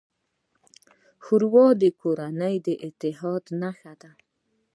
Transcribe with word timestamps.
ښوروا 1.23 1.67
د 1.81 1.83
کورني 2.01 2.55
اتحاد 2.87 3.43
نښه 3.61 3.93
ده. 4.01 4.11